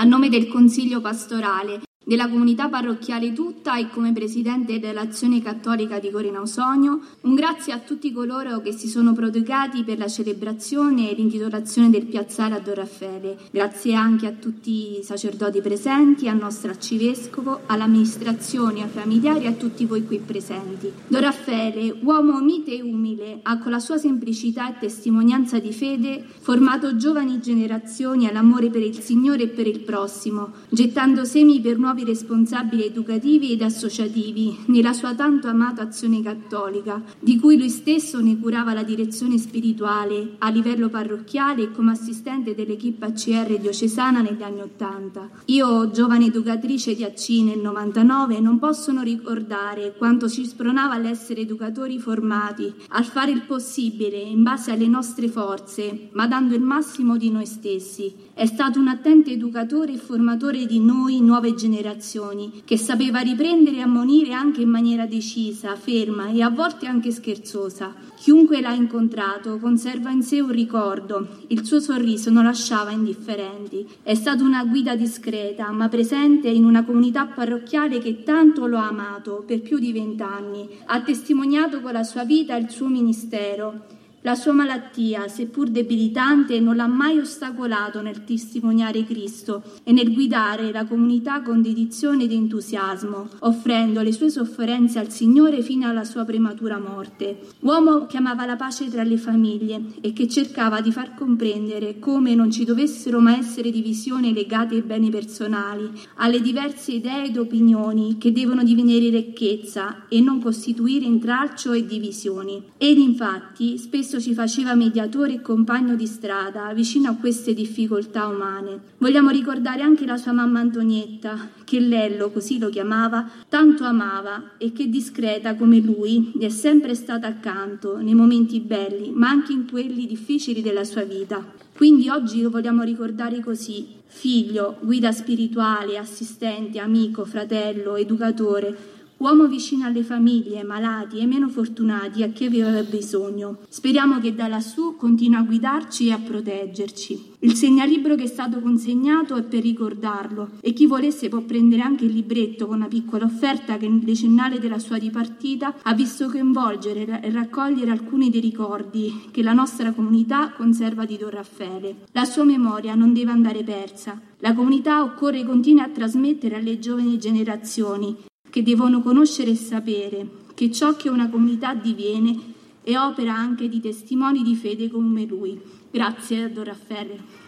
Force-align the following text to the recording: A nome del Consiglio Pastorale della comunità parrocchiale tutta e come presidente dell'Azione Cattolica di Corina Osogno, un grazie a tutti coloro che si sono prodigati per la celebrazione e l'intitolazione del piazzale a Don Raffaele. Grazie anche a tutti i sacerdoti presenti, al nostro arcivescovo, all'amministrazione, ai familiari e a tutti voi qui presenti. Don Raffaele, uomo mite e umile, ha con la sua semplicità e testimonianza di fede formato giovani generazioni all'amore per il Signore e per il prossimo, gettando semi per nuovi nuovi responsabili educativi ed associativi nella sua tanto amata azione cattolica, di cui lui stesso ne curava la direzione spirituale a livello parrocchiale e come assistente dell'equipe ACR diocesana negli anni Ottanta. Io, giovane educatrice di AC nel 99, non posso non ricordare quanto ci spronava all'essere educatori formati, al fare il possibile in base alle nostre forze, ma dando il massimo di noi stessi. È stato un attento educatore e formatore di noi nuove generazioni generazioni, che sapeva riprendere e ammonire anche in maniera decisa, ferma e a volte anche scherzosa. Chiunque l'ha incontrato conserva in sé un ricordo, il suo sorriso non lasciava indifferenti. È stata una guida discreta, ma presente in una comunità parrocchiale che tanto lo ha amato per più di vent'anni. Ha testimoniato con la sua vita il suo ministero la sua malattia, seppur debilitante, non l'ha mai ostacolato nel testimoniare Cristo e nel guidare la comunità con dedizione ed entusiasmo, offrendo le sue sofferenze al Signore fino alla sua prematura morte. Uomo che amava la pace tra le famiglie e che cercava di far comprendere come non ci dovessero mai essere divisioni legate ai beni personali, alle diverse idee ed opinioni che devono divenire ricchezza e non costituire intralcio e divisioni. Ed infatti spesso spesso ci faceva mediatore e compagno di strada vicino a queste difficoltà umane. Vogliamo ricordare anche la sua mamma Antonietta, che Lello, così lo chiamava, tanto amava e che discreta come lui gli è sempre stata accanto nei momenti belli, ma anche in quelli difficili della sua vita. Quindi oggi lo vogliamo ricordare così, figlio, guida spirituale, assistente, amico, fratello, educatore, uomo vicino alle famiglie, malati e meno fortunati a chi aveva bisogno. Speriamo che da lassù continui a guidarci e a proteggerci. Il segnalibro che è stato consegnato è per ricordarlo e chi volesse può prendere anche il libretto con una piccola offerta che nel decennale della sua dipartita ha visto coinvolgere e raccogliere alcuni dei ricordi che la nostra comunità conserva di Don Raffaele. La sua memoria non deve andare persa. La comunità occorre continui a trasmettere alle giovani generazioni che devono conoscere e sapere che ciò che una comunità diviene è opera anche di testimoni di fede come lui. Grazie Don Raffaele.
A 0.00 0.04
nome 0.04 0.28
del 0.28 0.46
Consiglio 0.46 1.00
Pastorale 1.00 1.87
della 2.08 2.26
comunità 2.26 2.70
parrocchiale 2.70 3.34
tutta 3.34 3.76
e 3.76 3.90
come 3.90 4.14
presidente 4.14 4.78
dell'Azione 4.78 5.42
Cattolica 5.42 5.98
di 5.98 6.10
Corina 6.10 6.40
Osogno, 6.40 7.02
un 7.20 7.34
grazie 7.34 7.74
a 7.74 7.80
tutti 7.80 8.12
coloro 8.12 8.62
che 8.62 8.72
si 8.72 8.88
sono 8.88 9.12
prodigati 9.12 9.84
per 9.84 9.98
la 9.98 10.08
celebrazione 10.08 11.10
e 11.10 11.14
l'intitolazione 11.14 11.90
del 11.90 12.06
piazzale 12.06 12.54
a 12.54 12.60
Don 12.60 12.76
Raffaele. 12.76 13.36
Grazie 13.50 13.94
anche 13.94 14.26
a 14.26 14.32
tutti 14.32 14.98
i 14.98 15.02
sacerdoti 15.02 15.60
presenti, 15.60 16.28
al 16.28 16.38
nostro 16.38 16.70
arcivescovo, 16.70 17.64
all'amministrazione, 17.66 18.84
ai 18.84 18.88
familiari 18.88 19.44
e 19.44 19.48
a 19.48 19.52
tutti 19.52 19.84
voi 19.84 20.06
qui 20.06 20.18
presenti. 20.18 20.90
Don 21.08 21.20
Raffaele, 21.20 21.94
uomo 22.04 22.40
mite 22.40 22.74
e 22.74 22.80
umile, 22.80 23.40
ha 23.42 23.58
con 23.58 23.70
la 23.70 23.80
sua 23.80 23.98
semplicità 23.98 24.70
e 24.70 24.78
testimonianza 24.80 25.58
di 25.58 25.74
fede 25.74 26.24
formato 26.40 26.96
giovani 26.96 27.38
generazioni 27.38 28.26
all'amore 28.26 28.70
per 28.70 28.80
il 28.80 28.98
Signore 28.98 29.42
e 29.42 29.48
per 29.48 29.66
il 29.66 29.80
prossimo, 29.80 30.52
gettando 30.70 31.26
semi 31.26 31.60
per 31.60 31.76
nuovi 31.76 31.96
nuovi 31.98 32.04
responsabili 32.04 32.84
educativi 32.84 33.52
ed 33.52 33.62
associativi 33.62 34.56
nella 34.66 34.92
sua 34.92 35.14
tanto 35.14 35.48
amata 35.48 35.82
azione 35.82 36.22
cattolica, 36.22 37.02
di 37.18 37.38
cui 37.38 37.58
lui 37.58 37.68
stesso 37.68 38.20
ne 38.20 38.38
curava 38.38 38.72
la 38.72 38.84
direzione 38.84 39.38
spirituale 39.38 40.36
a 40.38 40.48
livello 40.48 40.88
parrocchiale 40.88 41.62
e 41.62 41.72
come 41.72 41.92
assistente 41.92 42.54
dell'equipe 42.54 43.06
ACR 43.06 43.58
diocesana 43.58 44.20
negli 44.20 44.42
anni 44.42 44.60
Ottanta. 44.60 45.28
Io, 45.46 45.90
giovane 45.90 46.26
educatrice 46.26 46.94
di 46.94 47.02
AC 47.02 47.28
nel 47.42 47.58
99, 47.58 48.38
non 48.40 48.58
posso 48.58 48.92
non 48.92 49.04
ricordare 49.04 49.94
quanto 49.96 50.28
ci 50.28 50.44
spronava 50.44 50.94
all'essere 50.94 51.40
educatori 51.40 51.98
formati, 51.98 52.72
al 52.88 53.04
fare 53.04 53.32
il 53.32 53.42
possibile 53.42 54.18
in 54.18 54.42
base 54.42 54.70
alle 54.70 54.86
nostre 54.86 55.28
forze, 55.28 56.10
ma 56.12 56.26
dando 56.26 56.54
il 56.54 56.62
massimo 56.62 57.16
di 57.16 57.30
noi 57.30 57.46
stessi. 57.46 58.14
È 58.34 58.46
stato 58.46 58.78
un 58.78 58.88
attento 58.88 59.30
educatore 59.30 59.94
e 59.94 59.96
formatore 59.96 60.66
di 60.66 60.78
noi 60.78 61.20
nuove 61.20 61.54
generazioni 61.54 61.86
generazioni, 61.88 62.62
che 62.64 62.76
sapeva 62.76 63.20
riprendere 63.20 63.76
e 63.76 63.82
ammonire 63.82 64.32
anche 64.32 64.60
in 64.60 64.68
maniera 64.68 65.06
decisa, 65.06 65.74
ferma 65.74 66.28
e 66.28 66.42
a 66.42 66.50
volte 66.50 66.86
anche 66.86 67.10
scherzosa. 67.10 67.94
Chiunque 68.16 68.60
l'ha 68.60 68.72
incontrato 68.72 69.58
conserva 69.58 70.10
in 70.10 70.22
sé 70.22 70.40
un 70.40 70.50
ricordo, 70.50 71.26
il 71.48 71.64
suo 71.64 71.80
sorriso 71.80 72.30
non 72.30 72.44
lasciava 72.44 72.90
indifferenti. 72.90 73.86
È 74.02 74.14
stata 74.14 74.42
una 74.42 74.64
guida 74.64 74.96
discreta, 74.96 75.70
ma 75.70 75.88
presente 75.88 76.48
in 76.48 76.64
una 76.64 76.84
comunità 76.84 77.26
parrocchiale 77.26 77.98
che 77.98 78.22
tanto 78.22 78.66
lo 78.66 78.78
ha 78.78 78.88
amato 78.88 79.44
per 79.46 79.60
più 79.60 79.78
di 79.78 79.92
vent'anni. 79.92 80.68
Ha 80.86 81.00
testimoniato 81.00 81.80
con 81.80 81.92
la 81.92 82.02
sua 82.02 82.24
vita 82.24 82.56
il 82.56 82.70
suo 82.70 82.88
ministero 82.88 83.96
la 84.22 84.34
sua 84.34 84.52
malattia, 84.52 85.28
seppur 85.28 85.68
debilitante, 85.68 86.58
non 86.58 86.74
l'ha 86.74 86.88
mai 86.88 87.18
ostacolato 87.18 88.02
nel 88.02 88.24
testimoniare 88.24 89.04
Cristo 89.04 89.62
e 89.84 89.92
nel 89.92 90.12
guidare 90.12 90.72
la 90.72 90.86
comunità 90.86 91.40
con 91.40 91.62
dedizione 91.62 92.24
ed 92.24 92.32
entusiasmo, 92.32 93.28
offrendo 93.40 94.02
le 94.02 94.12
sue 94.12 94.28
sofferenze 94.28 94.98
al 94.98 95.12
Signore 95.12 95.62
fino 95.62 95.86
alla 95.86 96.02
sua 96.02 96.24
prematura 96.24 96.78
morte. 96.78 97.38
Uomo 97.60 98.06
che 98.06 98.16
amava 98.16 98.44
la 98.44 98.56
pace 98.56 98.90
tra 98.90 99.04
le 99.04 99.18
famiglie 99.18 99.80
e 100.00 100.12
che 100.12 100.26
cercava 100.26 100.80
di 100.80 100.90
far 100.90 101.14
comprendere 101.14 102.00
come 102.00 102.34
non 102.34 102.50
ci 102.50 102.64
dovessero 102.64 103.20
mai 103.20 103.38
essere 103.38 103.70
divisioni 103.70 104.32
legate 104.32 104.74
ai 104.74 104.82
beni 104.82 105.10
personali, 105.10 105.90
alle 106.16 106.40
diverse 106.40 106.92
idee 106.92 107.26
ed 107.26 107.36
opinioni 107.36 108.18
che 108.18 108.32
devono 108.32 108.64
divenire 108.64 109.10
ricchezza 109.10 110.06
e 110.08 110.20
non 110.20 110.40
costituire 110.40 111.04
intralcio 111.04 111.72
e 111.72 111.86
divisioni. 111.86 112.62
Ed 112.76 112.98
infatti 112.98 113.78
spesso 113.78 114.07
spesso 114.08 114.22
ci 114.22 114.32
faceva 114.32 114.74
mediatore 114.74 115.34
e 115.34 115.42
compagno 115.42 115.94
di 115.94 116.06
strada 116.06 116.72
vicino 116.72 117.10
a 117.10 117.14
queste 117.14 117.52
difficoltà 117.52 118.26
umane. 118.26 118.80
Vogliamo 118.96 119.28
ricordare 119.28 119.82
anche 119.82 120.06
la 120.06 120.16
sua 120.16 120.32
mamma 120.32 120.60
Antonietta, 120.60 121.50
che 121.62 121.78
Lello, 121.78 122.30
così 122.30 122.58
lo 122.58 122.70
chiamava, 122.70 123.28
tanto 123.50 123.84
amava 123.84 124.52
e 124.56 124.72
che 124.72 124.88
discreta 124.88 125.56
come 125.56 125.80
lui 125.80 126.32
gli 126.34 126.44
è 126.44 126.48
sempre 126.48 126.94
stata 126.94 127.26
accanto 127.26 127.98
nei 127.98 128.14
momenti 128.14 128.60
belli, 128.60 129.10
ma 129.10 129.28
anche 129.28 129.52
in 129.52 129.68
quelli 129.68 130.06
difficili 130.06 130.62
della 130.62 130.84
sua 130.84 131.02
vita. 131.02 131.44
Quindi 131.76 132.08
oggi 132.08 132.40
lo 132.40 132.48
vogliamo 132.48 132.84
ricordare 132.84 133.40
così, 133.40 133.88
figlio, 134.06 134.78
guida 134.80 135.12
spirituale, 135.12 135.98
assistente, 135.98 136.78
amico, 136.78 137.26
fratello, 137.26 137.96
educatore, 137.96 138.96
uomo 139.18 139.46
vicino 139.46 139.86
alle 139.86 140.02
famiglie, 140.02 140.62
malati 140.62 141.18
e 141.18 141.26
meno 141.26 141.48
fortunati 141.48 142.22
a 142.22 142.28
chi 142.28 142.44
aveva 142.46 142.82
bisogno. 142.82 143.58
Speriamo 143.68 144.20
che 144.20 144.34
da 144.34 144.46
lassù 144.46 144.96
continui 144.96 145.36
a 145.36 145.42
guidarci 145.42 146.08
e 146.08 146.12
a 146.12 146.18
proteggerci. 146.18 147.36
Il 147.40 147.54
segnalibro 147.54 148.14
che 148.14 148.24
è 148.24 148.26
stato 148.26 148.60
consegnato 148.60 149.36
è 149.36 149.42
per 149.42 149.62
ricordarlo 149.62 150.50
e 150.60 150.72
chi 150.72 150.86
volesse 150.86 151.28
può 151.28 151.40
prendere 151.40 151.82
anche 151.82 152.04
il 152.04 152.12
libretto 152.12 152.66
con 152.66 152.76
una 152.76 152.88
piccola 152.88 153.24
offerta 153.24 153.76
che 153.76 153.88
nel 153.88 154.00
decennale 154.00 154.58
della 154.58 154.78
sua 154.78 154.98
dipartita 154.98 155.74
ha 155.82 155.94
visto 155.94 156.28
coinvolgere 156.28 157.20
e 157.20 157.30
raccogliere 157.30 157.90
alcuni 157.90 158.30
dei 158.30 158.40
ricordi 158.40 159.28
che 159.30 159.42
la 159.42 159.52
nostra 159.52 159.92
comunità 159.92 160.50
conserva 160.50 161.04
di 161.04 161.16
Don 161.16 161.30
Raffaele. 161.30 162.06
La 162.12 162.24
sua 162.24 162.44
memoria 162.44 162.94
non 162.94 163.12
deve 163.12 163.30
andare 163.30 163.62
persa. 163.62 164.20
La 164.38 164.54
comunità 164.54 165.02
occorre 165.02 165.44
continui 165.44 165.82
a 165.82 165.88
trasmettere 165.88 166.56
alle 166.56 166.78
giovani 166.78 167.18
generazioni 167.18 168.26
che 168.58 168.64
devono 168.64 169.02
conoscere 169.02 169.52
e 169.52 169.54
sapere 169.54 170.28
che 170.54 170.72
ciò 170.72 170.96
che 170.96 171.08
una 171.08 171.30
comunità 171.30 171.74
diviene 171.74 172.36
è 172.82 172.96
opera 172.98 173.32
anche 173.32 173.68
di 173.68 173.80
testimoni 173.80 174.42
di 174.42 174.56
fede 174.56 174.90
come 174.90 175.24
lui. 175.26 175.60
Grazie 175.92 176.52
Don 176.52 176.64
Raffaele. 176.64 177.47